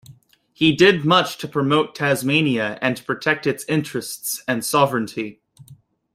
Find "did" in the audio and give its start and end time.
0.75-1.05